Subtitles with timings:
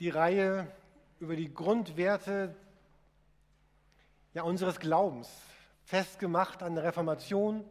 [0.00, 0.70] die Reihe
[1.20, 2.54] über die Grundwerte
[4.34, 5.30] ja, unseres Glaubens,
[5.84, 7.64] festgemacht an der Reformation,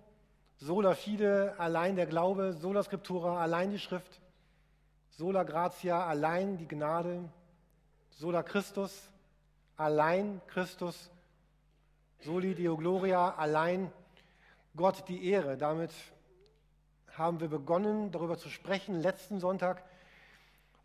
[0.57, 4.19] sola fide, allein der Glaube, sola scriptura, allein die Schrift,
[5.09, 7.29] sola gratia, allein die Gnade,
[8.09, 9.11] sola Christus,
[9.77, 11.11] allein Christus,
[12.21, 13.91] soli Deo Gloria, allein
[14.75, 15.57] Gott die Ehre.
[15.57, 15.91] Damit
[17.17, 19.83] haben wir begonnen, darüber zu sprechen, letzten Sonntag.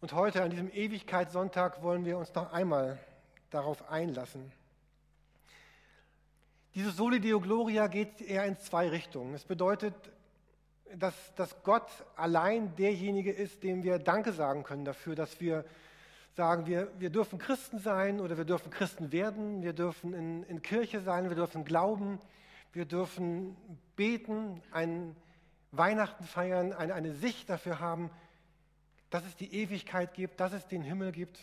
[0.01, 2.99] Und heute, an diesem Ewigkeitssonntag, wollen wir uns noch einmal
[3.51, 4.51] darauf einlassen.
[6.75, 9.35] Dieses Soli Deo Gloria geht eher in zwei Richtungen.
[9.35, 9.95] Es bedeutet,
[10.95, 15.67] dass, dass Gott allein derjenige ist, dem wir Danke sagen können dafür, dass wir
[16.35, 20.63] sagen, wir, wir dürfen Christen sein oder wir dürfen Christen werden, wir dürfen in, in
[20.63, 22.19] Kirche sein, wir dürfen glauben,
[22.73, 23.55] wir dürfen
[23.97, 25.15] beten, ein
[25.73, 28.11] Weihnachten feiern, eine, eine Sicht dafür haben,
[29.11, 31.39] dass es die Ewigkeit gibt, dass es den Himmel gibt.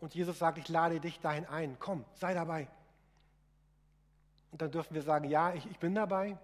[0.00, 1.76] Und Jesus sagt, ich lade dich dahin ein.
[1.78, 2.68] Komm, sei dabei.
[4.52, 6.38] Und dann dürfen wir sagen, ja, ich, ich bin dabei.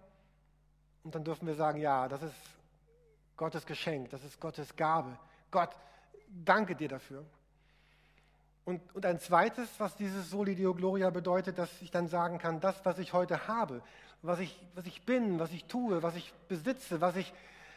[1.05, 2.35] Und dann dürfen wir sagen, ja, das ist
[3.37, 5.17] Gottes Geschenk, das ist Gottes Gabe.
[5.51, 5.71] Gott,
[6.29, 7.25] danke dir dafür.
[8.65, 12.61] Und, und ein zweites, was dieses Soli Deo Gloria bedeutet, dass ich dann sagen kann,
[12.61, 13.83] das, was ich heute habe,
[14.23, 17.33] was ich, was ich bin, was ich tue, was ich besitze, was ich,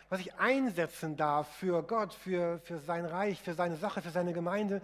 [0.09, 4.33] was ich einsetzen darf für Gott, für, für sein Reich, für seine Sache, für seine
[4.33, 4.81] Gemeinde,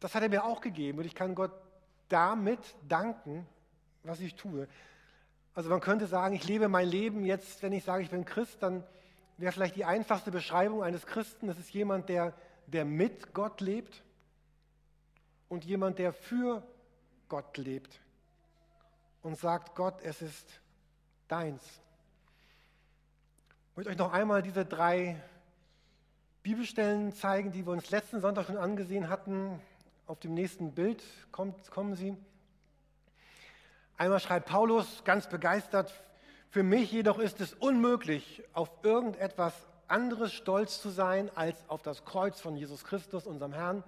[0.00, 1.52] das hat er mir auch gegeben und ich kann Gott
[2.08, 3.46] damit danken,
[4.02, 4.68] was ich tue.
[5.54, 8.62] Also man könnte sagen, ich lebe mein Leben jetzt, wenn ich sage, ich bin Christ,
[8.62, 8.84] dann
[9.36, 12.34] wäre vielleicht die einfachste Beschreibung eines Christen, das ist jemand, der,
[12.66, 14.02] der mit Gott lebt
[15.48, 16.62] und jemand, der für
[17.28, 18.00] Gott lebt
[19.22, 20.60] und sagt, Gott, es ist
[21.28, 21.62] deins.
[23.72, 25.18] Ich möchte euch noch einmal diese drei
[26.42, 29.58] Bibelstellen zeigen, die wir uns letzten Sonntag schon angesehen hatten.
[30.06, 32.14] Auf dem nächsten Bild kommt, kommen sie.
[33.96, 35.90] Einmal schreibt Paulus ganz begeistert,
[36.50, 39.54] für mich jedoch ist es unmöglich, auf irgendetwas
[39.88, 43.82] anderes stolz zu sein als auf das Kreuz von Jesus Christus, unserem Herrn.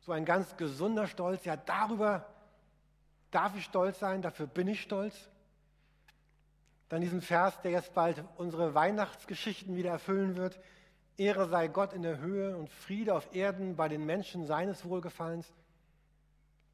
[0.00, 2.26] So ein ganz gesunder Stolz, ja darüber
[3.30, 5.14] darf ich stolz sein, dafür bin ich stolz.
[6.88, 10.60] Dann diesen Vers, der jetzt bald unsere Weihnachtsgeschichten wieder erfüllen wird.
[11.16, 15.52] Ehre sei Gott in der Höhe und Friede auf Erden bei den Menschen seines Wohlgefallens.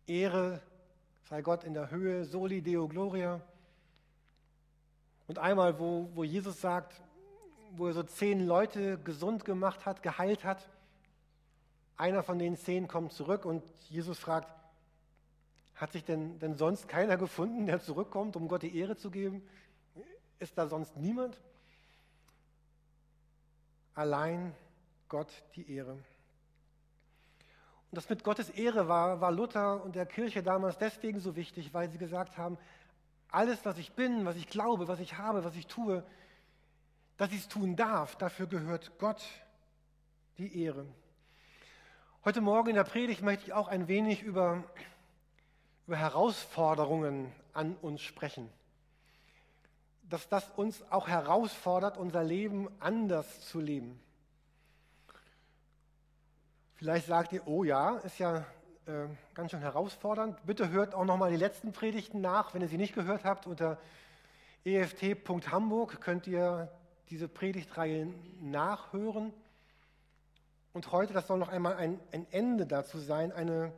[0.06, 0.61] Ehre
[1.25, 3.41] sei Gott in der Höhe, soli Deo Gloria.
[5.28, 7.00] Und einmal, wo, wo Jesus sagt,
[7.77, 10.69] wo er so zehn Leute gesund gemacht hat, geheilt hat.
[11.97, 14.53] Einer von den zehn kommt zurück und Jesus fragt,
[15.75, 19.43] hat sich denn, denn sonst keiner gefunden, der zurückkommt, um Gott die Ehre zu geben?
[20.43, 21.39] Ist da sonst niemand?
[23.95, 24.53] Allein
[25.09, 25.93] Gott die Ehre.
[25.93, 26.03] Und
[27.93, 31.89] das mit Gottes Ehre war, war Luther und der Kirche damals deswegen so wichtig, weil
[31.91, 32.59] sie gesagt haben,
[33.29, 36.03] alles, was ich bin, was ich glaube, was ich habe, was ich tue,
[37.19, 39.23] dass ich es tun darf, dafür gehört Gott
[40.39, 40.85] die Ehre.
[42.25, 44.65] Heute Morgen in der Predigt möchte ich auch ein wenig über,
[45.87, 48.51] über Herausforderungen an uns sprechen
[50.12, 53.99] dass das uns auch herausfordert, unser Leben anders zu leben.
[56.75, 58.45] Vielleicht sagt ihr, oh ja, ist ja
[58.87, 60.39] äh, ganz schön herausfordernd.
[60.45, 62.53] Bitte hört auch nochmal die letzten Predigten nach.
[62.53, 63.78] Wenn ihr sie nicht gehört habt, unter
[64.65, 66.69] eft.hamburg könnt ihr
[67.09, 69.33] diese Predigtreihe nachhören.
[70.75, 73.73] Und heute, das soll noch einmal ein, ein Ende dazu sein, eine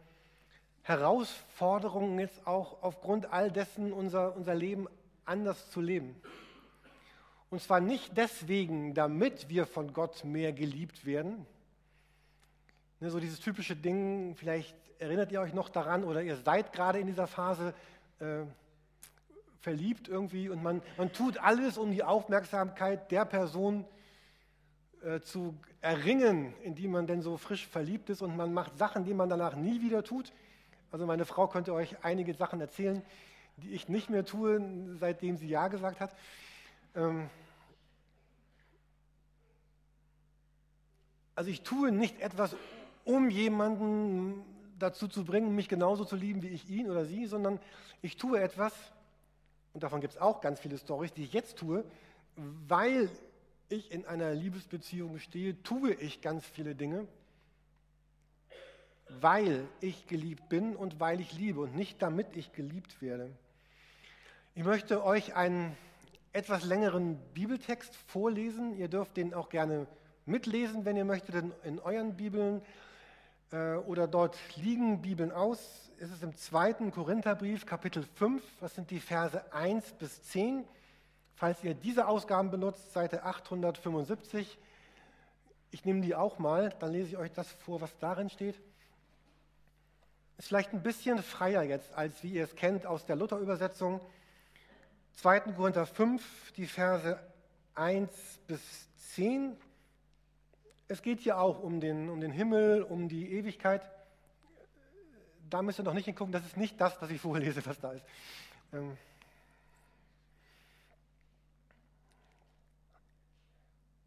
[0.83, 4.89] Herausforderung jetzt auch aufgrund all dessen unser, unser Leben
[5.25, 6.15] anders zu leben.
[7.51, 11.47] Und zwar nicht deswegen, damit wir von Gott mehr geliebt werden.
[13.01, 16.99] Ne, so dieses typische Ding, vielleicht erinnert ihr euch noch daran oder ihr seid gerade
[16.99, 17.75] in dieser Phase
[18.21, 18.43] äh,
[19.61, 23.85] verliebt irgendwie und man, man tut alles, um die Aufmerksamkeit der Person
[25.03, 29.05] äh, zu erringen, in die man denn so frisch verliebt ist und man macht Sachen,
[29.05, 30.33] die man danach nie wieder tut.
[30.91, 33.03] Also meine Frau könnte euch einige Sachen erzählen,
[33.57, 34.61] die ich nicht mehr tue,
[34.99, 36.15] seitdem sie Ja gesagt hat.
[36.95, 37.31] Ähm
[41.35, 42.57] also ich tue nicht etwas,
[43.05, 44.45] um jemanden
[44.79, 47.61] dazu zu bringen, mich genauso zu lieben wie ich ihn oder sie, sondern
[48.03, 48.73] ich tue etwas,
[49.73, 51.85] und davon gibt es auch ganz viele Storys, die ich jetzt tue,
[52.37, 53.09] weil
[53.69, 57.07] ich in einer Liebesbeziehung stehe, tue ich ganz viele Dinge,
[59.09, 63.31] weil ich geliebt bin und weil ich liebe und nicht damit ich geliebt werde.
[64.57, 65.77] Ich möchte euch einen
[66.33, 68.77] etwas längeren Bibeltext vorlesen.
[68.77, 69.89] Ihr dürft den auch gerne
[70.27, 71.35] mitlesen, wenn ihr möchtet,
[71.65, 72.63] in, euren Bibeln.
[73.51, 75.91] äh, oder dort liegen Bibeln aus.
[75.99, 80.65] Es ist im zweiten Korintherbrief, Kapitel 5, das sind die Verse 1 bis 10.
[81.35, 84.57] Falls ihr diese Ausgaben benutzt, Seite 875,
[85.73, 88.55] ich nehme die auch mal, dann lese ich euch das vor, was darin steht.
[90.39, 94.01] Ist vielleicht ein bisschen freier jetzt, als wie ihr es kennt aus der Luther-Übersetzung.
[95.17, 95.41] 2.
[95.41, 97.19] Korinther 5, die Verse
[97.75, 98.11] 1
[98.47, 98.61] bis
[99.15, 99.57] 10.
[100.89, 103.83] Es geht hier auch um den, um den Himmel, um die Ewigkeit.
[105.51, 107.93] Da müsst ihr noch nicht hingucken, das ist nicht das, was ich vorlese, was da
[107.93, 108.05] ist.
[108.73, 108.97] Ähm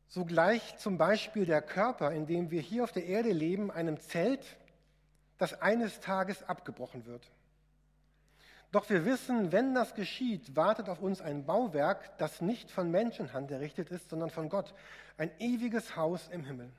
[0.09, 3.99] so gleich zum Beispiel der Körper, in dem wir hier auf der Erde leben, einem
[3.99, 4.57] Zelt,
[5.37, 7.29] das eines Tages abgebrochen wird.
[8.71, 13.49] Doch wir wissen, wenn das geschieht, wartet auf uns ein Bauwerk, das nicht von Menschenhand
[13.49, 14.73] errichtet ist, sondern von Gott,
[15.17, 16.69] ein ewiges Haus im Himmel.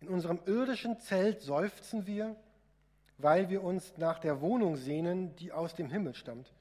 [0.00, 2.36] In unserem irdischen Zelt seufzen wir,
[3.18, 6.52] weil wir uns nach der Wohnung sehnen, die aus dem Himmel stammt.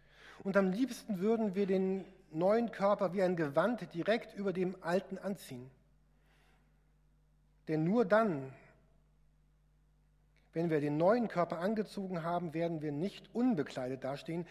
[0.44, 5.18] Und am liebsten würden wir den neuen Körper wie ein Gewand direkt über dem alten
[5.18, 5.70] anziehen.
[7.68, 8.52] Denn nur dann,
[10.54, 14.46] wenn wir den neuen Körper angezogen haben, werden wir nicht unbekleidet dastehen.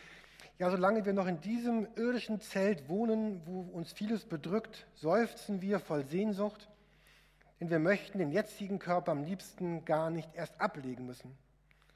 [0.59, 5.79] Ja, solange wir noch in diesem irdischen Zelt wohnen, wo uns vieles bedrückt, seufzen wir
[5.79, 6.69] voll Sehnsucht,
[7.61, 11.37] denn wir möchten den jetzigen Körper am liebsten gar nicht erst ablegen müssen,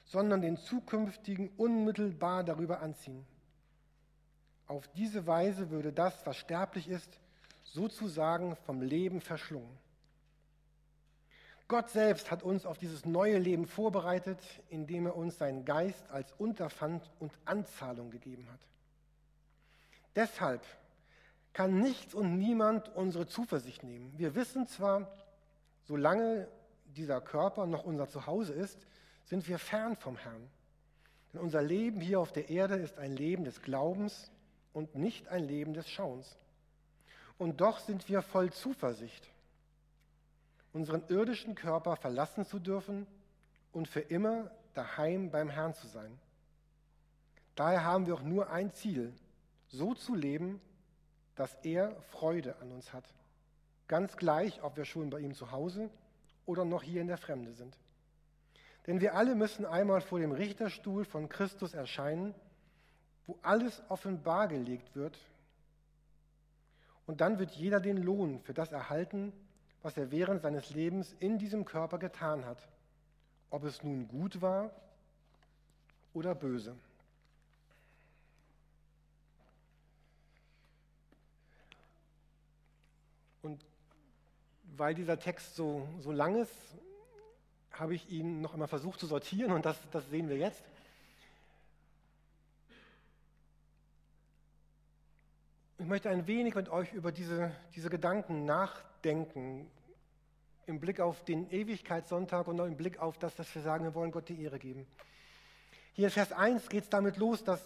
[0.05, 3.27] sondern den zukünftigen unmittelbar darüber anziehen.
[4.69, 7.19] Auf diese Weise würde das, was sterblich ist,
[7.65, 9.86] sozusagen vom Leben verschlungen.
[11.69, 16.33] Gott selbst hat uns auf dieses neue Leben vorbereitet, indem er uns seinen Geist als
[16.39, 18.61] Unterpfand und Anzahlung gegeben hat.
[20.15, 20.63] Deshalb
[21.53, 24.13] kann nichts und niemand unsere Zuversicht nehmen.
[24.17, 25.11] Wir wissen zwar,
[25.85, 26.47] solange
[26.97, 28.87] dieser Körper noch unser Zuhause ist,
[29.25, 30.49] sind wir fern vom Herrn.
[31.33, 34.31] Denn unser Leben hier auf der Erde ist ein Leben des Glaubens
[34.73, 36.39] und nicht ein Leben des Schauens.
[37.39, 39.29] Und doch sind wir voll Zuversicht,
[40.77, 43.07] unseren irdischen Körper verlassen zu dürfen
[43.73, 46.19] und für immer daheim beim Herrn zu sein.
[47.55, 49.13] Daher haben wir auch nur ein Ziel,
[49.69, 50.61] so zu leben,
[51.35, 53.05] dass er Freude an uns hat.
[53.89, 55.91] Ganz gleich, ob wir schon bei ihm zu Hause
[56.45, 57.77] oder noch hier in der Fremde sind.
[58.87, 62.35] Denn wir alle müssen einmal vor dem Richterstuhl von Christus erscheinen
[63.27, 65.19] wo alles offenbar gelegt wird.
[67.07, 69.33] Und dann wird jeder den Lohn für das erhalten,
[69.87, 72.59] was er während seines Lebens in diesem Körper getan hat,
[73.51, 74.73] ob es nun gut war
[76.13, 76.75] oder böse.
[83.43, 83.65] Und
[84.77, 86.51] weil dieser Text so, so lang ist,
[87.71, 90.65] habe ich ihn noch einmal versucht zu sortieren und das, das sehen wir jetzt.
[95.79, 99.71] Ich möchte ein wenig mit euch über diese, diese Gedanken nachdenken,
[100.65, 104.11] im Blick auf den Ewigkeitssonntag und im Blick auf das, dass wir sagen, wir wollen
[104.11, 104.87] Gott die Ehre geben.
[105.93, 107.61] Hier in Vers 1 geht es damit los, dass,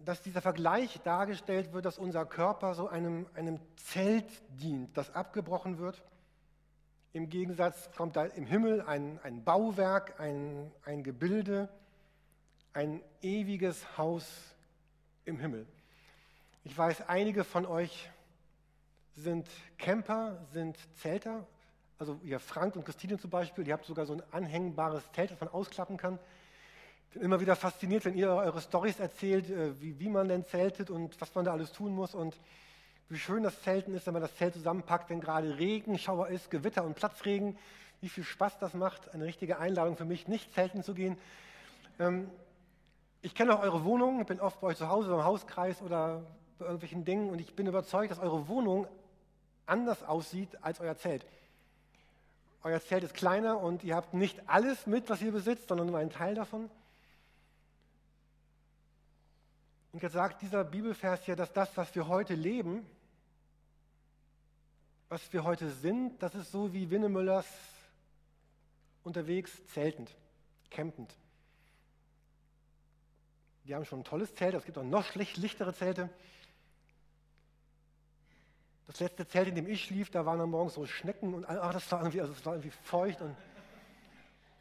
[0.00, 4.26] dass dieser Vergleich dargestellt wird, dass unser Körper so einem, einem Zelt
[4.60, 6.02] dient, das abgebrochen wird.
[7.12, 11.68] Im Gegensatz kommt da im Himmel ein, ein Bauwerk, ein, ein Gebilde,
[12.72, 14.26] ein ewiges Haus
[15.24, 15.64] im Himmel.
[16.68, 18.10] Ich weiß, einige von euch
[19.16, 19.48] sind
[19.78, 21.46] Camper, sind Zelter.
[21.98, 25.40] Also ihr Frank und Christine zum Beispiel, ihr habt sogar so ein anhängbares Zelt, das
[25.40, 26.18] man ausklappen kann.
[27.06, 30.44] Ich bin immer wieder fasziniert, wenn ihr eure Stories erzählt, äh, wie, wie man denn
[30.44, 32.36] zeltet und was man da alles tun muss und
[33.08, 36.84] wie schön das Zelten ist, wenn man das Zelt zusammenpackt, wenn gerade Regenschauer ist, Gewitter
[36.84, 37.56] und Platzregen.
[38.02, 39.14] Wie viel Spaß das macht.
[39.14, 41.16] Eine richtige Einladung für mich, nicht zelten zu gehen.
[41.98, 42.30] Ähm,
[43.22, 46.22] ich kenne auch eure Wohnungen, bin oft bei euch zu Hause im Hauskreis oder
[46.58, 48.86] bei irgendwelchen Dingen und ich bin überzeugt, dass eure Wohnung
[49.66, 51.24] anders aussieht als euer Zelt.
[52.62, 55.98] Euer Zelt ist kleiner und ihr habt nicht alles mit, was ihr besitzt, sondern nur
[55.98, 56.68] einen Teil davon.
[59.92, 62.84] Und jetzt sagt dieser Bibelvers hier, dass das, was wir heute leben,
[65.08, 67.46] was wir heute sind, das ist so wie Winnemüllers
[69.04, 70.14] unterwegs zeltend,
[70.70, 71.14] campend.
[73.64, 76.10] Die haben schon ein tolles Zelt, es gibt auch noch schlichtere Zelte.
[78.88, 81.72] Das letzte Zelt, in dem ich schlief, da waren dann morgens so Schnecken und ach,
[81.74, 83.36] das war irgendwie, also es war irgendwie feucht und,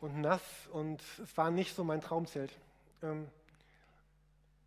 [0.02, 0.42] und nass
[0.74, 2.52] und es war nicht so mein Traumzelt.
[3.02, 3.30] Ähm,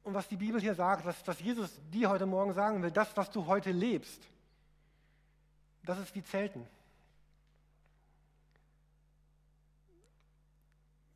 [0.03, 3.15] und was die Bibel hier sagt, was, was Jesus dir heute Morgen sagen will, das,
[3.19, 4.23] was du heute lebst,
[5.85, 6.67] das ist wie Zelten.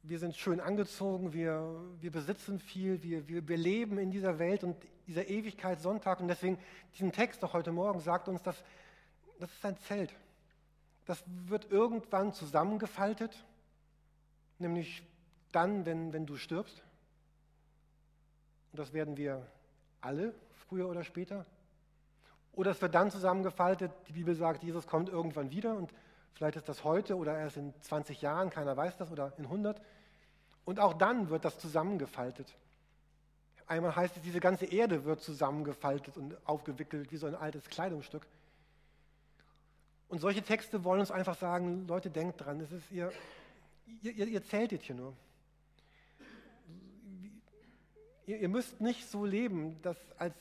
[0.06, 4.62] Wir sind schön angezogen, wir, wir besitzen viel, wir, wir, wir leben in dieser Welt
[4.62, 6.20] und dieser Ewigkeit Sonntag.
[6.20, 6.58] Und deswegen,
[6.92, 8.62] diesen Text auch heute Morgen sagt uns, dass
[9.40, 10.14] das ist ein Zelt.
[11.06, 13.44] Das wird irgendwann zusammengefaltet,
[14.58, 15.02] nämlich
[15.52, 16.82] dann, wenn, wenn du stirbst.
[18.73, 19.46] Und das werden wir
[20.00, 20.34] alle,
[20.68, 21.46] früher oder später.
[22.52, 25.92] Oder es wird dann zusammengefaltet, die Bibel sagt, Jesus kommt irgendwann wieder und
[26.34, 29.80] vielleicht ist das heute oder erst in 20 Jahren, keiner weiß das, oder in 100.
[30.64, 32.54] Und auch dann wird das zusammengefaltet.
[33.66, 38.26] Einmal heißt es, diese ganze Erde wird zusammengefaltet und aufgewickelt wie so ein altes Kleidungsstück.
[40.09, 43.11] Und solche Texte wollen uns einfach sagen, Leute, denkt dran, es ist ihr,
[44.02, 45.14] ihr, ihr zeltet hier nur.
[48.26, 50.35] Ihr, ihr müsst nicht so leben, dass als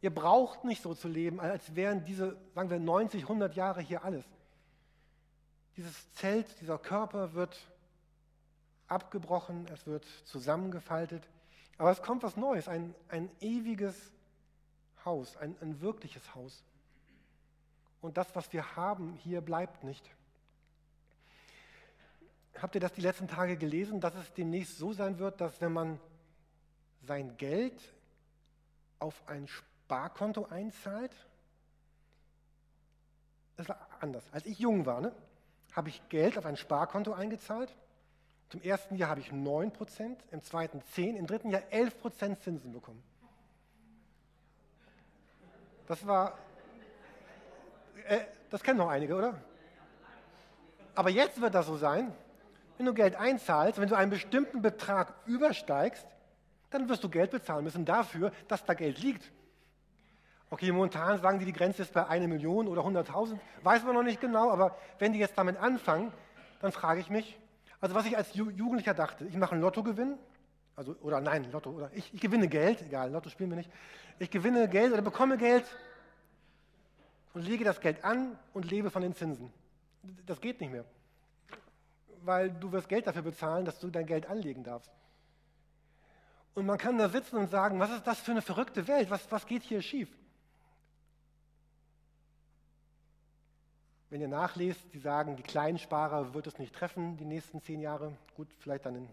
[0.00, 4.04] ihr braucht nicht so zu leben, als wären diese, sagen wir, 90, 100 Jahre hier
[4.04, 4.24] alles.
[5.76, 7.56] Dieses Zelt, dieser Körper wird
[8.92, 11.28] abgebrochen, es wird zusammengefaltet.
[11.78, 14.12] Aber es kommt was Neues, ein, ein ewiges
[15.04, 16.62] Haus, ein, ein wirkliches Haus.
[18.00, 20.08] Und das, was wir haben, hier bleibt nicht.
[22.60, 25.72] Habt ihr das die letzten Tage gelesen, dass es demnächst so sein wird, dass wenn
[25.72, 25.98] man
[27.02, 27.80] sein Geld
[28.98, 31.12] auf ein Sparkonto einzahlt,
[33.56, 34.24] das war anders.
[34.32, 35.14] Als ich jung war, ne,
[35.72, 37.74] habe ich Geld auf ein Sparkonto eingezahlt
[38.52, 43.02] zum ersten Jahr habe ich 9% im zweiten 10, im dritten Jahr 11% Zinsen bekommen.
[45.86, 46.36] Das war,
[48.06, 48.18] äh,
[48.50, 49.40] das kennen noch einige, oder?
[50.94, 52.12] Aber jetzt wird das so sein,
[52.76, 56.06] wenn du Geld einzahlst, wenn du einen bestimmten Betrag übersteigst,
[56.68, 59.32] dann wirst du Geld bezahlen müssen dafür, dass da Geld liegt.
[60.50, 64.02] Okay, momentan sagen die, die Grenze ist bei einer Million oder 100.000, weiß man noch
[64.02, 66.12] nicht genau, aber wenn die jetzt damit anfangen,
[66.60, 67.38] dann frage ich mich,
[67.82, 70.16] also was ich als Jugendlicher dachte, ich mache einen Lottogewinn,
[70.76, 73.70] also, oder nein, Lotto, oder ich, ich gewinne Geld, egal, Lotto spielen wir nicht.
[74.20, 75.64] Ich gewinne Geld oder bekomme Geld
[77.34, 79.52] und lege das Geld an und lebe von den Zinsen.
[80.26, 80.84] Das geht nicht mehr.
[82.22, 84.92] Weil du wirst Geld dafür bezahlen, dass du dein Geld anlegen darfst.
[86.54, 89.10] Und man kann da sitzen und sagen, was ist das für eine verrückte Welt?
[89.10, 90.08] Was, was geht hier schief?
[94.12, 97.80] Wenn ihr nachlest, die sagen, die kleinen Sparer wird es nicht treffen, die nächsten zehn
[97.80, 98.12] Jahre.
[98.36, 99.08] Gut, vielleicht dann, in,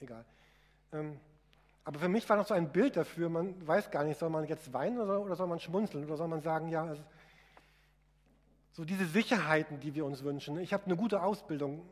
[0.00, 0.24] egal.
[0.92, 1.20] Ähm,
[1.84, 4.44] aber für mich war noch so ein Bild dafür, man weiß gar nicht, soll man
[4.48, 7.00] jetzt weinen oder, oder soll man schmunzeln oder soll man sagen, ja, also,
[8.72, 10.58] so diese Sicherheiten, die wir uns wünschen.
[10.58, 11.88] Ich habe eine gute Ausbildung.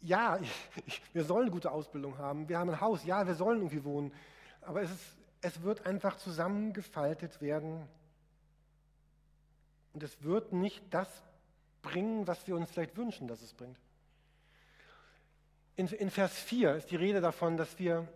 [0.00, 0.50] Ja, ich,
[0.86, 2.48] ich, wir sollen eine gute Ausbildung haben.
[2.48, 3.04] Wir haben ein Haus.
[3.04, 4.12] Ja, wir sollen irgendwie wohnen.
[4.62, 7.86] Aber es, ist, es wird einfach zusammengefaltet werden
[9.98, 11.08] und es wird nicht das
[11.82, 13.76] bringen, was wir uns vielleicht wünschen, dass es bringt.
[15.74, 18.06] In, in Vers 4 ist die Rede davon, dass wir,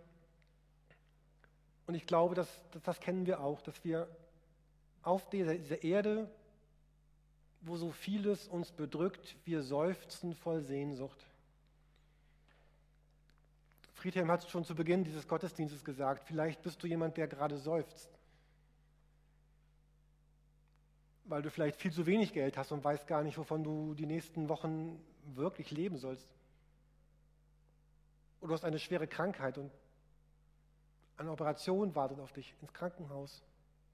[1.85, 4.07] und ich glaube, dass, dass das kennen wir auch, dass wir
[5.01, 6.31] auf dieser, dieser Erde,
[7.59, 11.25] wo so vieles uns bedrückt, wir seufzen voll Sehnsucht.
[13.93, 17.57] Friedhelm hat es schon zu Beginn dieses Gottesdienstes gesagt, vielleicht bist du jemand, der gerade
[17.57, 18.09] seufzt
[21.25, 24.05] weil du vielleicht viel zu wenig Geld hast und weißt gar nicht, wovon du die
[24.05, 24.99] nächsten Wochen
[25.35, 26.27] wirklich leben sollst.
[28.41, 29.71] Oder du hast eine schwere Krankheit und
[31.17, 33.43] eine Operation wartet auf dich, ins Krankenhaus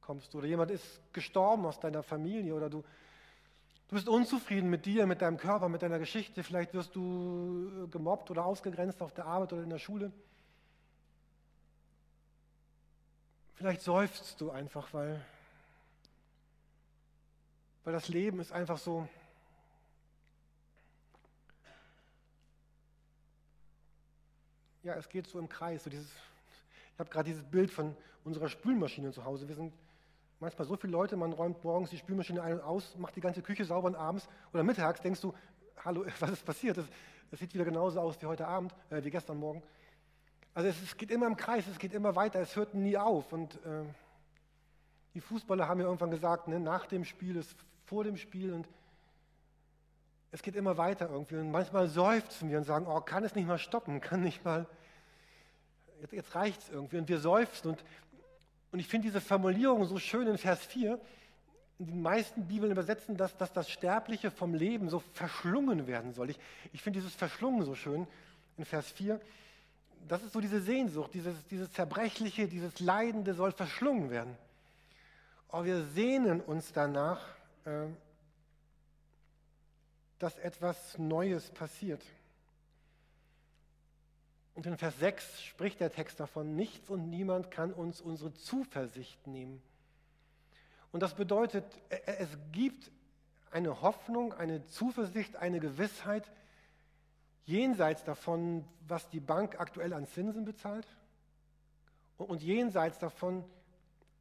[0.01, 0.39] kommst du.
[0.39, 5.21] Oder jemand ist gestorben aus deiner Familie oder du, du bist unzufrieden mit dir, mit
[5.21, 6.43] deinem Körper, mit deiner Geschichte.
[6.43, 10.11] Vielleicht wirst du gemobbt oder ausgegrenzt auf der Arbeit oder in der Schule.
[13.53, 15.23] Vielleicht seufzt du einfach, weil
[17.89, 19.07] weil das Leben ist einfach so,
[24.83, 25.85] ja, es geht so im Kreis.
[25.85, 29.47] So dieses, ich habe gerade dieses Bild von unserer Spülmaschine zu Hause.
[29.47, 29.73] Wir sind
[30.39, 33.41] manchmal so viele Leute, man räumt morgens die Spülmaschine ein und aus, macht die ganze
[33.41, 35.33] Küche sauber und abends oder mittags denkst du,
[35.83, 36.77] hallo, was ist passiert?
[36.77, 39.63] Das, sieht wieder genauso aus wie heute Abend, äh, wie gestern Morgen.
[40.53, 43.33] Also es, es, geht immer im Kreis, es geht immer weiter, es hört nie auf.
[43.33, 43.83] Und äh,
[45.15, 47.55] die Fußballer haben ja irgendwann gesagt, ne, nach dem Spiel ist
[47.89, 48.67] vor dem Spiel und
[50.31, 51.37] es geht immer weiter irgendwie.
[51.37, 54.67] Und manchmal seufzen wir und sagen, oh, kann es nicht mal stoppen, kann nicht mal,
[55.99, 56.97] jetzt, jetzt reicht es irgendwie.
[56.97, 57.71] Und wir seufzen.
[57.71, 57.83] Und,
[58.71, 60.99] und ich finde diese Formulierung so schön in Vers 4.
[61.79, 66.29] In den meisten Bibeln übersetzen das, dass das Sterbliche vom Leben so verschlungen werden soll.
[66.29, 66.39] Ich,
[66.71, 68.05] ich finde dieses Verschlungen so schön
[68.57, 69.19] in Vers 4.
[70.07, 74.37] Das ist so diese Sehnsucht, dieses, dieses Zerbrechliche, dieses Leidende soll verschlungen werden.
[75.51, 77.38] Oh, wir sehnen uns danach,
[80.19, 82.03] dass etwas Neues passiert.
[84.55, 89.25] Und in Vers 6 spricht der Text davon, nichts und niemand kann uns unsere Zuversicht
[89.25, 89.61] nehmen.
[90.91, 91.65] Und das bedeutet,
[92.05, 92.91] es gibt
[93.51, 96.29] eine Hoffnung, eine Zuversicht, eine Gewissheit
[97.45, 100.87] jenseits davon, was die Bank aktuell an Zinsen bezahlt
[102.17, 103.43] und jenseits davon,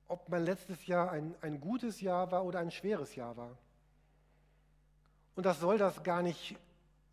[0.08, 3.56] ob mein letztes Jahr ein, ein gutes Jahr war oder ein schweres Jahr war.
[5.36, 6.56] Und das soll das gar nicht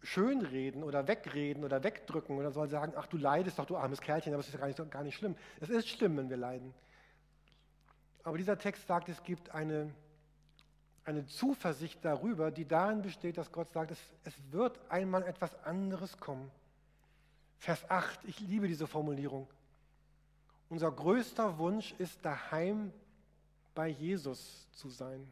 [0.01, 4.33] schönreden oder wegreden oder wegdrücken oder soll sagen, ach du leidest doch, du armes Kerlchen,
[4.33, 5.35] aber es ist gar nicht, gar nicht schlimm.
[5.59, 6.73] Es ist schlimm, wenn wir leiden.
[8.23, 9.93] Aber dieser Text sagt, es gibt eine,
[11.03, 16.17] eine Zuversicht darüber, die darin besteht, dass Gott sagt, es, es wird einmal etwas anderes
[16.17, 16.49] kommen.
[17.59, 19.47] Vers 8, ich liebe diese Formulierung.
[20.69, 22.91] Unser größter Wunsch ist daheim
[23.75, 25.27] bei Jesus zu sein.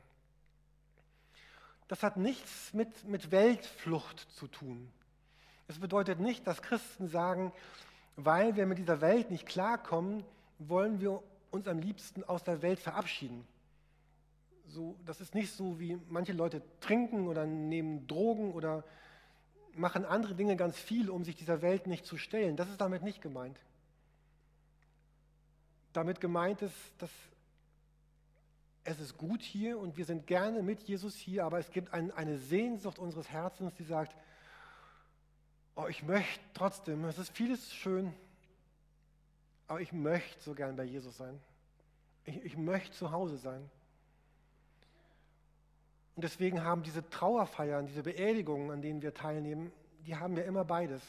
[1.88, 4.90] Das hat nichts mit, mit Weltflucht zu tun.
[5.68, 7.52] Es bedeutet nicht, dass Christen sagen,
[8.16, 10.24] weil wir mit dieser Welt nicht klarkommen,
[10.60, 11.22] wollen wir
[11.52, 13.46] uns am liebsten aus der Welt verabschieden.
[14.68, 18.84] So, das ist nicht so, wie manche Leute trinken oder nehmen Drogen oder
[19.76, 22.56] machen andere Dinge ganz viel, um sich dieser Welt nicht zu stellen.
[22.56, 23.60] Das ist damit nicht gemeint
[25.94, 27.10] damit gemeint ist, dass
[28.84, 32.12] es ist gut hier und wir sind gerne mit Jesus hier, aber es gibt ein,
[32.12, 34.14] eine Sehnsucht unseres Herzens, die sagt,
[35.76, 38.14] oh, ich möchte trotzdem, es ist vieles schön,
[39.68, 41.40] aber ich möchte so gern bei Jesus sein.
[42.26, 43.70] Ich, ich möchte zu Hause sein.
[46.16, 49.72] Und deswegen haben diese Trauerfeiern, diese Beerdigungen, an denen wir teilnehmen,
[50.06, 51.02] die haben ja immer beides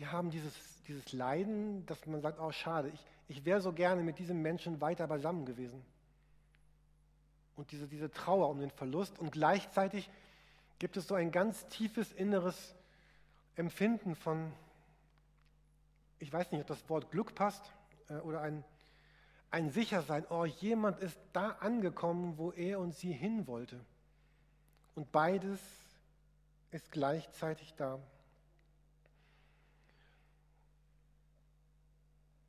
[0.00, 0.54] die haben dieses,
[0.90, 4.80] dieses Leiden, dass man sagt, oh schade, ich, ich wäre so gerne mit diesem Menschen
[4.80, 5.80] weiter beisammen gewesen.
[7.54, 10.10] Und diese, diese Trauer um den Verlust und gleichzeitig
[10.80, 12.74] gibt es so ein ganz tiefes inneres
[13.54, 14.52] Empfinden von,
[16.18, 17.70] ich weiß nicht, ob das Wort Glück passt
[18.08, 18.64] äh, oder ein,
[19.52, 23.78] ein Sichersein, oh, jemand ist da angekommen, wo er und sie hin wollte.
[24.96, 25.60] Und beides
[26.72, 28.00] ist gleichzeitig da.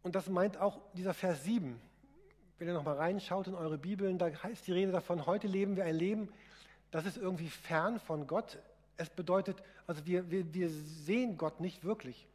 [0.04, 1.80] Und das meint auch dieser Vers 7.
[2.58, 5.86] Wenn ihr nochmal reinschaut in eure Bibeln, da heißt die Rede davon, heute leben wir
[5.86, 6.30] ein Leben,
[6.92, 8.60] das ist irgendwie fern von Gott.
[8.98, 12.28] Es bedeutet, also wir, wir, wir sehen Gott nicht wirklich.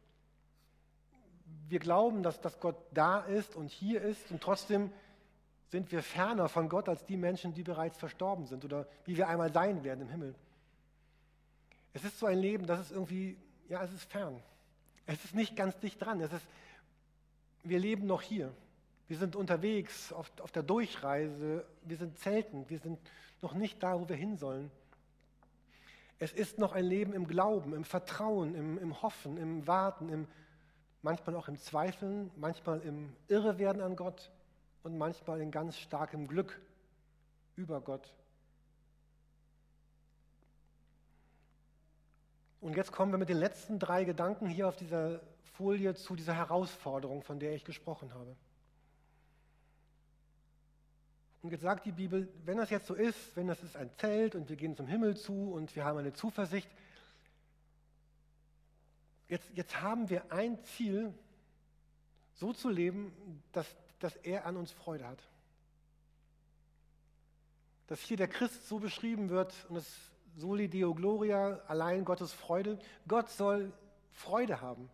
[1.69, 4.91] Wir glauben, dass, dass Gott da ist und hier ist und trotzdem
[5.69, 9.27] sind wir ferner von Gott als die Menschen, die bereits verstorben sind oder wie wir
[9.27, 10.35] einmal sein werden im Himmel.
[11.93, 14.41] Es ist so ein Leben, das ist irgendwie, ja, es ist fern.
[15.05, 16.21] Es ist nicht ganz dicht dran.
[16.21, 16.45] Es ist,
[17.69, 18.53] wir leben noch hier.
[19.07, 21.65] Wir sind unterwegs auf, auf der Durchreise.
[21.83, 22.65] Wir sind zelten.
[22.69, 22.99] Wir sind
[23.41, 24.69] noch nicht da, wo wir hin sollen.
[26.19, 30.27] Es ist noch ein Leben im Glauben, im Vertrauen, im, im Hoffen, im Warten, im,
[31.03, 34.31] manchmal auch im Zweifeln, manchmal im Irrewerden an Gott
[34.83, 36.59] und manchmal in ganz starkem Glück
[37.55, 38.13] über Gott.
[42.61, 45.21] Und jetzt kommen wir mit den letzten drei Gedanken hier auf dieser
[45.53, 48.35] Folie zu dieser Herausforderung, von der ich gesprochen habe.
[51.41, 54.35] Und jetzt sagt die Bibel, wenn das jetzt so ist, wenn das ist ein Zelt
[54.35, 56.69] und wir gehen zum Himmel zu und wir haben eine Zuversicht,
[59.27, 61.13] jetzt, jetzt haben wir ein Ziel,
[62.33, 63.67] so zu leben, dass,
[63.99, 65.23] dass er an uns Freude hat.
[67.87, 72.77] Dass hier der Christ so beschrieben wird und es Soli Deo Gloria, allein Gottes Freude.
[73.07, 73.71] Gott soll
[74.11, 74.89] Freude haben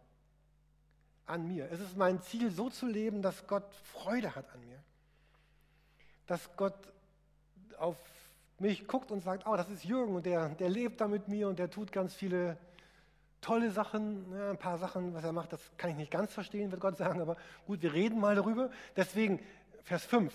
[1.25, 1.69] an mir.
[1.71, 4.79] Es ist mein Ziel, so zu leben, dass Gott Freude hat an mir.
[6.27, 6.75] Dass Gott
[7.77, 7.97] auf
[8.59, 11.47] mich guckt und sagt, oh, das ist Jürgen und der, der lebt da mit mir
[11.49, 12.57] und der tut ganz viele
[13.41, 16.71] tolle Sachen, ja, ein paar Sachen, was er macht, das kann ich nicht ganz verstehen,
[16.71, 17.36] wird Gott sagen, aber
[17.67, 18.71] gut, wir reden mal darüber.
[18.95, 19.39] Deswegen,
[19.83, 20.33] Vers 5,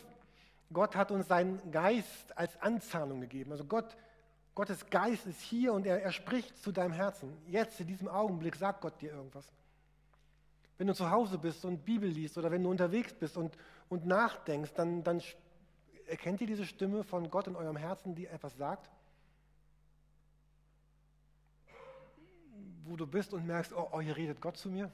[0.73, 3.53] Gott hat uns seinen Geist als Anzahlung gegeben.
[3.53, 3.97] Also Gott,
[4.55, 7.35] Gottes Geist ist hier und er, er spricht zu deinem Herzen.
[7.47, 9.47] Jetzt, in diesem Augenblick, sagt Gott dir irgendwas.
[10.79, 13.57] Wenn du zu Hause bist und Bibel liest oder wenn du unterwegs bist und,
[13.89, 15.21] und nachdenkst, dann, dann
[16.07, 18.89] erkennt ihr diese Stimme von Gott in eurem Herzen, die etwas sagt?
[22.85, 24.91] Wo du bist und merkst, oh, oh hier redet Gott zu mir.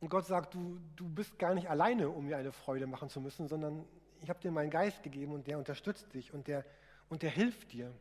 [0.00, 3.20] Und Gott sagt, du, du bist gar nicht alleine, um mir eine Freude machen zu
[3.20, 3.84] müssen, sondern
[4.20, 6.64] ich habe dir meinen Geist gegeben und der unterstützt dich und der,
[7.08, 7.92] und der hilft dir.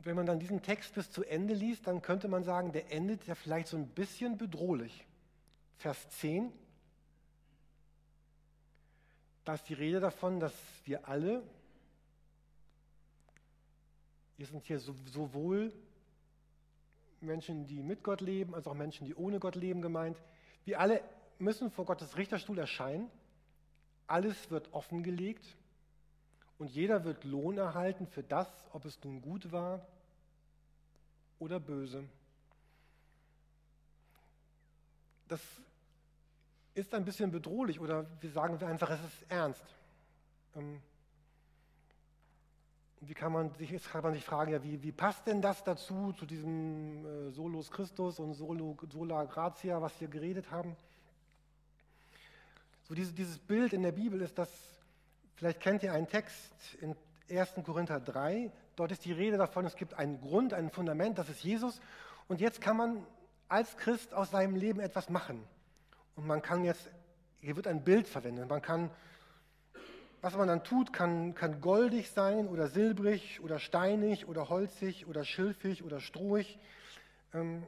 [0.00, 3.26] Wenn man dann diesen Text bis zu Ende liest, dann könnte man sagen, der endet
[3.26, 5.06] ja vielleicht so ein bisschen bedrohlich.
[5.76, 6.52] Vers 10,
[9.44, 11.42] da ist die Rede davon, dass wir alle
[14.38, 15.72] Hier sind hier sowohl
[17.20, 20.16] Menschen, die mit Gott leben, als auch Menschen, die ohne Gott leben, gemeint.
[20.64, 21.02] Wir alle
[21.40, 23.10] müssen vor Gottes Richterstuhl erscheinen.
[24.06, 25.56] Alles wird offengelegt
[26.58, 29.86] und jeder wird Lohn erhalten für das, ob es nun gut war
[31.38, 32.04] oder böse.
[35.28, 35.40] Das
[36.74, 39.64] ist ein bisschen bedrohlich oder wir sagen einfach, es ist ernst.
[40.56, 40.80] Ähm,
[43.00, 46.12] wie kann man sich, kann man sich fragen, ja, wie, wie passt denn das dazu,
[46.12, 50.76] zu diesem äh, Solus Christus und Solo, Sola Gratia, was wir geredet haben?
[52.88, 54.50] So diese, dieses Bild in der Bibel ist das,
[55.38, 56.94] vielleicht kennt ihr einen Text in
[57.30, 57.54] 1.
[57.64, 61.42] Korinther 3, dort ist die Rede davon, es gibt einen Grund, ein Fundament, das ist
[61.42, 61.80] Jesus.
[62.26, 63.06] Und jetzt kann man
[63.48, 65.42] als Christ aus seinem Leben etwas machen.
[66.16, 66.90] Und man kann jetzt,
[67.40, 68.90] hier wird ein Bild verwendet, man kann
[70.20, 75.24] was man dann tut, kann, kann goldig sein oder silbrig oder steinig oder holzig oder
[75.24, 76.58] schilfig oder strohig.
[77.32, 77.64] Ähm,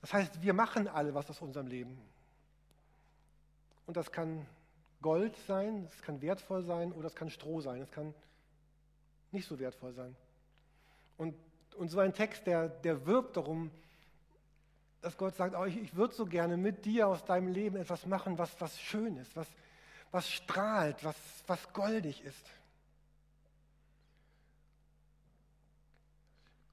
[0.00, 2.00] das heißt, wir machen alle was aus unserem Leben.
[3.86, 4.46] Und das kann
[5.00, 8.14] Gold sein, es kann wertvoll sein oder es kann Stroh sein, es kann
[9.30, 10.16] nicht so wertvoll sein.
[11.16, 11.34] Und,
[11.76, 13.70] und so ein Text, der, der wirbt darum,
[15.00, 18.06] dass Gott sagt, oh, ich, ich würde so gerne mit dir aus deinem Leben etwas
[18.06, 19.46] machen, was, was schön ist, was,
[20.10, 22.50] was strahlt, was, was goldig ist.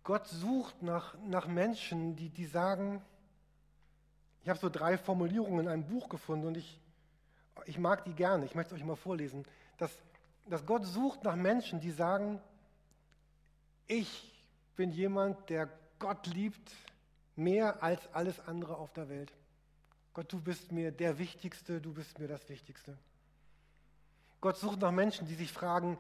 [0.03, 3.01] Gott sucht nach, nach Menschen, die, die sagen,
[4.43, 6.79] ich habe so drei Formulierungen in einem Buch gefunden und ich,
[7.65, 9.45] ich mag die gerne, ich möchte es euch mal vorlesen,
[9.77, 9.97] dass,
[10.47, 12.41] dass Gott sucht nach Menschen, die sagen,
[13.87, 14.33] ich
[14.75, 16.71] bin jemand, der Gott liebt
[17.35, 19.31] mehr als alles andere auf der Welt.
[20.13, 22.97] Gott, du bist mir der Wichtigste, du bist mir das Wichtigste.
[24.41, 25.97] Gott sucht nach Menschen, die sich fragen,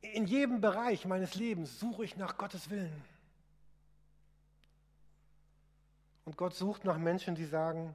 [0.00, 3.04] in jedem Bereich meines Lebens suche ich nach Gottes Willen.
[6.24, 7.94] Und Gott sucht nach Menschen, die sagen,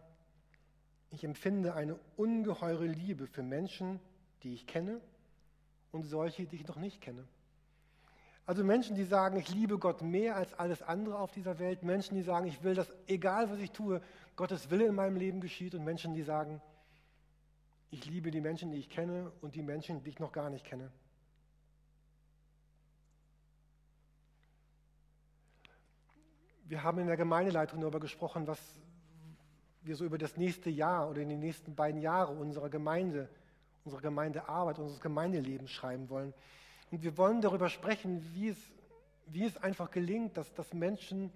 [1.11, 3.99] ich empfinde eine ungeheure Liebe für Menschen,
[4.43, 4.99] die ich kenne
[5.91, 7.27] und solche, die ich noch nicht kenne.
[8.45, 11.83] Also Menschen, die sagen, ich liebe Gott mehr als alles andere auf dieser Welt.
[11.83, 14.01] Menschen, die sagen, ich will, dass egal was ich tue,
[14.35, 15.75] Gottes Wille in meinem Leben geschieht.
[15.75, 16.61] Und Menschen, die sagen,
[17.91, 20.65] ich liebe die Menschen, die ich kenne und die Menschen, die ich noch gar nicht
[20.65, 20.91] kenne.
[26.65, 28.59] Wir haben in der Gemeindeleitung darüber gesprochen, was
[29.83, 33.29] wir so über das nächste Jahr oder in den nächsten beiden Jahre unserer Gemeinde,
[33.83, 36.33] unserer Gemeindearbeit, unseres Gemeindelebens schreiben wollen.
[36.91, 38.57] Und wir wollen darüber sprechen, wie es,
[39.27, 41.31] wie es einfach gelingt, dass, dass Menschen,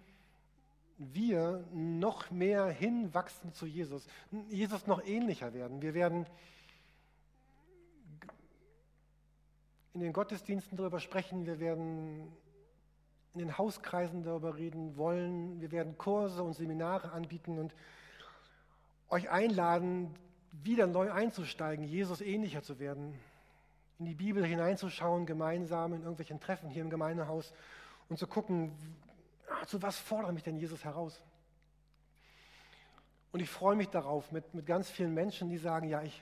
[0.98, 4.08] wir noch mehr hinwachsen zu Jesus,
[4.50, 5.82] Jesus noch ähnlicher werden.
[5.82, 6.26] Wir werden
[9.94, 12.32] in den Gottesdiensten darüber sprechen, wir werden
[13.34, 17.76] in den Hauskreisen darüber reden wollen, wir werden Kurse und Seminare anbieten und
[19.10, 20.14] euch einladen,
[20.52, 23.18] wieder neu einzusteigen, Jesus ähnlicher zu werden,
[24.00, 27.54] in die Bibel hineinzuschauen, gemeinsam in irgendwelchen Treffen hier im Gemeindehaus
[28.10, 28.76] und zu gucken,
[29.50, 31.22] ah, zu was fordert mich denn Jesus heraus?
[33.32, 36.22] Und ich freue mich darauf mit, mit ganz vielen Menschen, die sagen, ja, ich,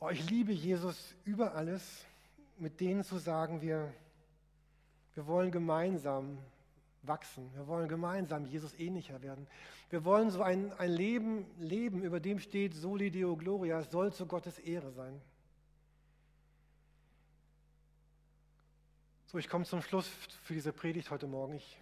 [0.00, 2.06] oh, ich liebe Jesus über alles
[2.58, 3.92] mit denen zu sagen, wir,
[5.14, 6.38] wir wollen gemeinsam
[7.02, 7.52] wachsen.
[7.54, 9.46] Wir wollen gemeinsam Jesus ähnlicher werden.
[9.90, 14.12] Wir wollen so ein, ein Leben leben, über dem steht Soli Deo Gloria, es soll
[14.12, 15.20] zu Gottes Ehre sein.
[19.26, 20.08] So, ich komme zum Schluss
[20.42, 21.54] für diese Predigt heute Morgen.
[21.54, 21.78] Ich,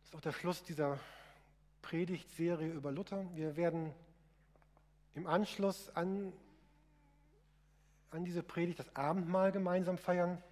[0.00, 0.98] das ist auch der Schluss dieser
[1.80, 3.26] Predigtserie über Luther.
[3.34, 3.92] Wir werden
[5.14, 6.32] im Anschluss an
[8.12, 10.42] an diese Predigt das Abendmahl gemeinsam feiern.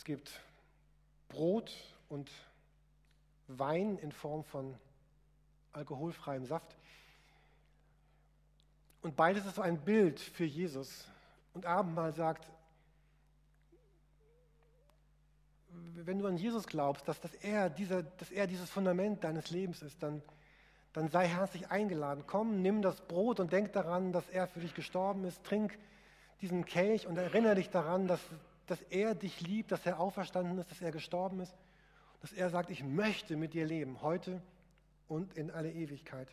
[0.00, 0.30] Es gibt
[1.28, 1.70] Brot
[2.08, 2.30] und
[3.48, 4.74] Wein in Form von
[5.74, 6.74] alkoholfreiem Saft.
[9.02, 11.04] Und beides ist so ein Bild für Jesus.
[11.52, 12.50] Und Abendmahl sagt,
[15.68, 19.82] wenn du an Jesus glaubst, dass, dass, er dieser, dass er dieses Fundament deines Lebens
[19.82, 20.22] ist, dann
[20.94, 22.24] dann sei herzlich eingeladen.
[22.26, 25.44] Komm, nimm das Brot und denk daran, dass er für dich gestorben ist.
[25.44, 25.78] Trink
[26.40, 28.20] diesen Kelch und erinnere dich daran, dass,
[28.70, 31.56] dass er dich liebt, dass er auferstanden ist, dass er gestorben ist.
[32.20, 34.40] Dass er sagt, ich möchte mit dir leben, heute
[35.08, 36.28] und in alle Ewigkeit.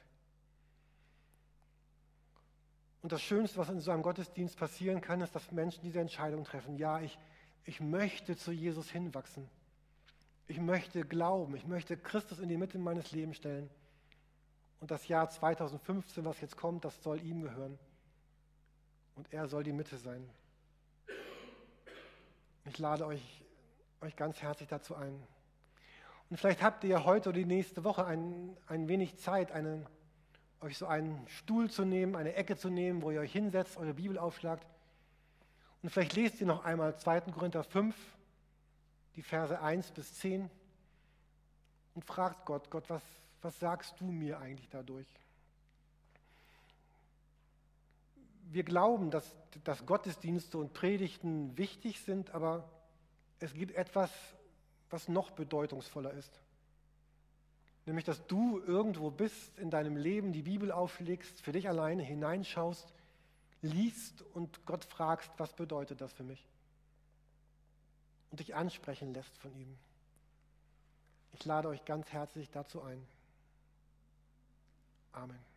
[3.02, 6.44] Und das Schönste, was in so einem Gottesdienst passieren kann, ist, dass Menschen diese Entscheidung
[6.44, 6.78] treffen.
[6.78, 7.18] Ja, ich,
[7.66, 9.50] ich möchte zu Jesus hinwachsen.
[10.48, 11.56] Ich möchte glauben.
[11.56, 13.70] Ich möchte Christus in die Mitte meines Lebens stellen.
[14.80, 17.80] Und das Jahr 2015, was jetzt kommt, das soll ihm gehören.
[19.16, 20.30] Und er soll die Mitte sein.
[22.70, 23.46] Ich lade euch,
[24.02, 25.24] euch ganz herzlich dazu ein.
[26.30, 29.86] Und vielleicht habt ihr heute oder die nächste Woche ein, ein wenig Zeit, eine,
[30.60, 33.94] euch so einen Stuhl zu nehmen, eine Ecke zu nehmen, wo ihr euch hinsetzt, eure
[33.94, 34.68] Bibel aufschlagt.
[35.82, 37.22] Und vielleicht lest ihr noch einmal 2.
[37.32, 37.96] Korinther 5,
[39.16, 40.50] die Verse 1 bis 10
[41.96, 43.04] und fragt Gott, Gott, was,
[43.42, 45.08] was sagst du mir eigentlich dadurch?
[48.50, 52.70] Wir glauben, dass, dass Gottesdienste und Predigten wichtig sind, aber
[53.40, 54.12] es gibt etwas,
[54.90, 56.40] was noch bedeutungsvoller ist.
[57.86, 62.94] Nämlich, dass du irgendwo bist in deinem Leben, die Bibel auflegst, für dich alleine hineinschaust,
[63.62, 66.46] liest und Gott fragst, was bedeutet das für mich?
[68.30, 69.78] Und dich ansprechen lässt von ihm.
[71.34, 73.02] Ich lade euch ganz herzlich dazu ein.
[75.14, 75.57] Amen.